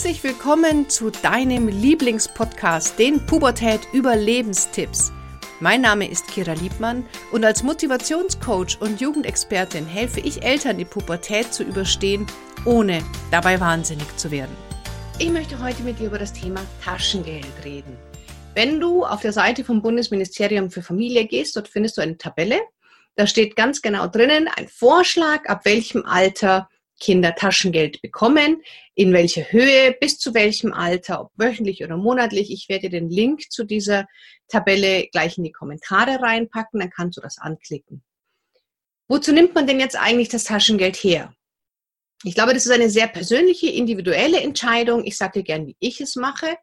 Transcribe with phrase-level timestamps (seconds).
[0.00, 5.12] Herzlich willkommen zu deinem Lieblingspodcast, den Pubertät Überlebenstipps.
[5.60, 11.52] Mein Name ist Kira Liebmann und als Motivationscoach und Jugendexpertin helfe ich Eltern, die Pubertät
[11.52, 12.26] zu überstehen,
[12.64, 14.56] ohne dabei wahnsinnig zu werden.
[15.18, 17.94] Ich möchte heute mit dir über das Thema Taschengeld reden.
[18.54, 22.58] Wenn du auf der Seite vom Bundesministerium für Familie gehst, dort findest du eine Tabelle.
[23.16, 28.62] Da steht ganz genau drinnen ein Vorschlag, ab welchem Alter Kinder Taschengeld bekommen,
[28.94, 32.52] in welcher Höhe, bis zu welchem Alter, ob wöchentlich oder monatlich.
[32.52, 34.06] Ich werde den Link zu dieser
[34.48, 38.02] Tabelle gleich in die Kommentare reinpacken, dann kannst du das anklicken.
[39.08, 41.34] Wozu nimmt man denn jetzt eigentlich das Taschengeld her?
[42.22, 45.04] Ich glaube, das ist eine sehr persönliche, individuelle Entscheidung.
[45.04, 46.56] Ich sage dir gern, wie ich es mache.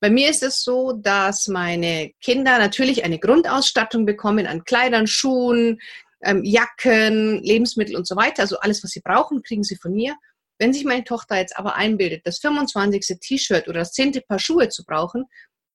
[0.00, 5.80] Bei mir ist es so, dass meine Kinder natürlich eine Grundausstattung bekommen an Kleidern, Schuhen,
[6.24, 8.42] ähm, Jacken, Lebensmittel und so weiter.
[8.42, 10.16] Also alles, was sie brauchen, kriegen sie von mir.
[10.58, 13.18] Wenn sich meine Tochter jetzt aber einbildet, das 25.
[13.20, 14.20] T-Shirt oder das 10.
[14.28, 15.24] Paar Schuhe zu brauchen,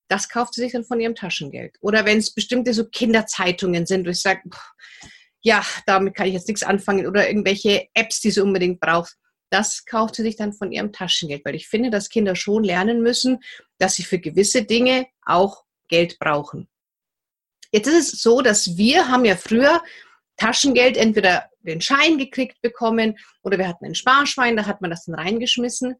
[0.08, 1.76] das kauft sie sich dann von ihrem Taschengeld.
[1.80, 4.42] Oder wenn es bestimmte so Kinderzeitungen sind, wo ich sage,
[5.42, 7.06] ja, damit kann ich jetzt nichts anfangen.
[7.06, 9.16] Oder irgendwelche Apps, die sie unbedingt braucht.
[9.50, 11.44] Das kauft sie sich dann von ihrem Taschengeld.
[11.44, 13.38] Weil ich finde, dass Kinder schon lernen müssen,
[13.78, 16.68] dass sie für gewisse Dinge auch Geld brauchen.
[17.72, 19.80] Jetzt ist es so, dass wir haben ja früher
[20.40, 25.04] Taschengeld entweder den Schein gekriegt bekommen oder wir hatten ein Sparschwein, da hat man das
[25.04, 25.96] dann reingeschmissen.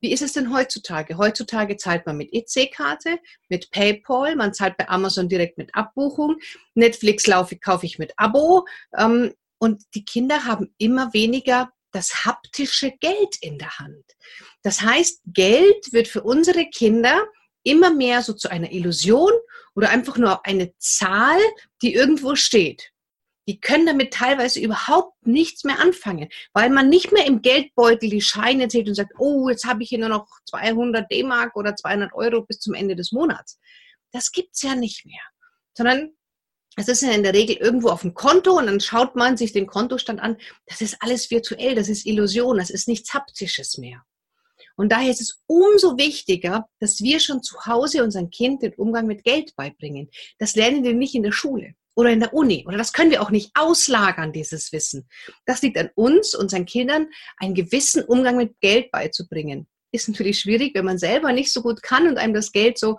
[0.00, 1.16] Wie ist es denn heutzutage?
[1.16, 6.36] Heutzutage zahlt man mit EC-Karte, mit PayPal, man zahlt bei Amazon direkt mit Abbuchung,
[6.74, 12.92] Netflix laufe, kaufe ich mit Abo ähm, und die Kinder haben immer weniger das haptische
[13.00, 14.04] Geld in der Hand.
[14.62, 17.26] Das heißt, Geld wird für unsere Kinder
[17.62, 19.32] immer mehr so zu einer Illusion
[19.74, 21.40] oder einfach nur eine Zahl,
[21.80, 22.92] die irgendwo steht
[23.48, 28.20] die können damit teilweise überhaupt nichts mehr anfangen, weil man nicht mehr im Geldbeutel die
[28.20, 32.12] Scheine zählt und sagt, oh, jetzt habe ich hier nur noch 200 D-Mark oder 200
[32.12, 33.58] Euro bis zum Ende des Monats.
[34.12, 35.22] Das gibt es ja nicht mehr,
[35.72, 36.10] sondern
[36.76, 39.52] es ist ja in der Regel irgendwo auf dem Konto und dann schaut man sich
[39.52, 40.36] den Kontostand an.
[40.66, 44.04] Das ist alles virtuell, das ist Illusion, das ist nichts Haptisches mehr.
[44.76, 49.06] Und daher ist es umso wichtiger, dass wir schon zu Hause unseren Kind den Umgang
[49.06, 50.10] mit Geld beibringen.
[50.38, 52.64] Das lernen wir nicht in der Schule oder in der Uni.
[52.64, 55.08] Oder das können wir auch nicht auslagern, dieses Wissen.
[55.46, 59.66] Das liegt an uns, unseren Kindern, einen gewissen Umgang mit Geld beizubringen.
[59.90, 62.98] Ist natürlich schwierig, wenn man selber nicht so gut kann und einem das Geld so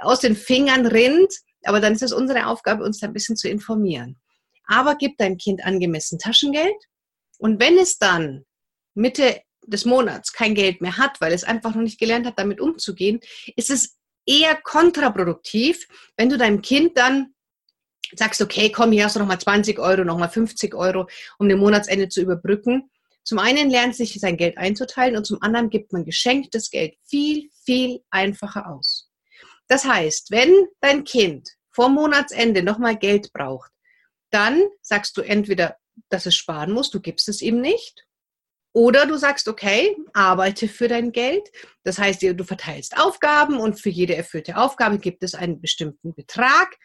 [0.00, 1.32] aus den Fingern rinnt.
[1.62, 4.20] Aber dann ist es unsere Aufgabe, uns da ein bisschen zu informieren.
[4.66, 6.74] Aber gib deinem Kind angemessen Taschengeld.
[7.38, 8.44] Und wenn es dann
[8.94, 12.60] Mitte des Monats kein Geld mehr hat, weil es einfach noch nicht gelernt hat, damit
[12.60, 13.20] umzugehen,
[13.54, 15.86] ist es eher kontraproduktiv,
[16.16, 17.34] wenn du deinem Kind dann
[18.14, 21.08] sagst, okay, komm, hier hast du nochmal 20 Euro, nochmal 50 Euro,
[21.38, 22.90] um den Monatsende zu überbrücken.
[23.24, 27.50] Zum einen lernt sich sein Geld einzuteilen und zum anderen gibt man geschenktes Geld viel,
[27.64, 29.10] viel einfacher aus.
[29.68, 33.70] Das heißt, wenn dein Kind vor Monatsende nochmal Geld braucht,
[34.30, 35.76] dann sagst du entweder,
[36.08, 38.06] dass es sparen muss, du gibst es ihm nicht.
[38.74, 41.46] Oder du sagst, okay, arbeite für dein Geld.
[41.84, 46.78] Das heißt, du verteilst Aufgaben und für jede erfüllte Aufgabe gibt es einen bestimmten Betrag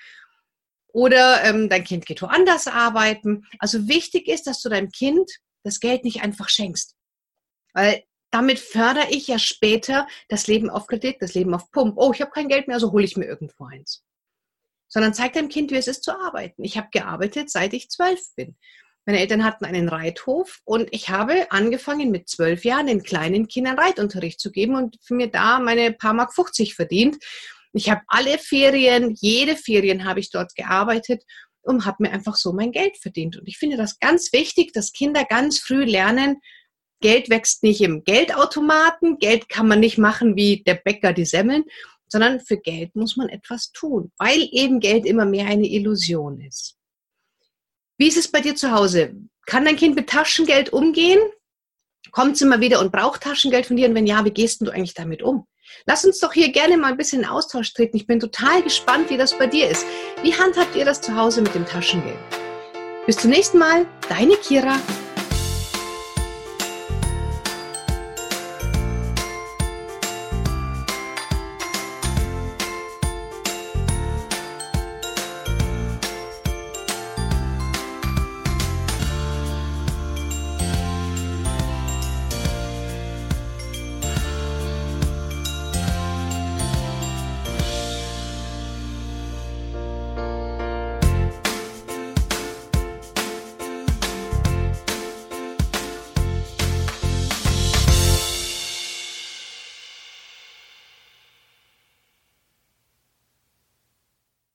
[0.97, 3.45] oder ähm, dein Kind geht woanders arbeiten.
[3.59, 5.29] Also wichtig ist, dass du deinem Kind
[5.63, 6.95] das Geld nicht einfach schenkst.
[7.73, 11.97] Weil damit fördere ich ja später das Leben auf Kredit, das Leben auf Pump.
[11.97, 14.03] Oh, ich habe kein Geld mehr, also hole ich mir irgendwo eins.
[14.87, 16.63] Sondern zeig deinem Kind, wie es ist zu arbeiten.
[16.63, 18.57] Ich habe gearbeitet, seit ich zwölf bin.
[19.05, 23.77] Meine Eltern hatten einen Reithof und ich habe angefangen mit zwölf Jahren den kleinen Kindern
[23.77, 27.17] Reitunterricht zu geben und für mir da meine paar Mark 50 verdient.
[27.73, 31.23] Ich habe alle Ferien, jede Ferien habe ich dort gearbeitet
[31.61, 33.37] und habe mir einfach so mein Geld verdient.
[33.37, 36.37] Und ich finde das ganz wichtig, dass Kinder ganz früh lernen,
[36.99, 41.63] Geld wächst nicht im Geldautomaten, Geld kann man nicht machen wie der Bäcker die Semmeln,
[42.07, 46.75] sondern für Geld muss man etwas tun, weil eben Geld immer mehr eine Illusion ist.
[47.97, 49.15] Wie ist es bei dir zu Hause?
[49.45, 51.19] Kann dein Kind mit Taschengeld umgehen?
[52.11, 53.87] Kommt es immer wieder und braucht Taschengeld von dir?
[53.87, 55.47] Und wenn ja, wie gehst du eigentlich damit um?
[55.85, 57.97] Lass uns doch hier gerne mal ein bisschen in Austausch treten.
[57.97, 59.85] Ich bin total gespannt, wie das bei dir ist.
[60.21, 62.17] Wie handhabt ihr das zu Hause mit dem Taschengeld?
[63.05, 64.77] Bis zum nächsten Mal, deine Kira.